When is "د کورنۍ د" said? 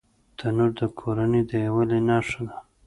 0.79-1.51